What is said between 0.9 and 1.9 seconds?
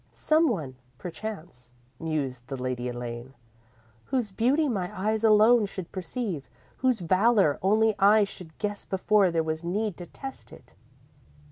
perchance,"